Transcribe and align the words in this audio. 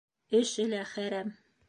Эше 0.39 0.65
лә 0.71 0.81
хәрәм. 0.95 1.33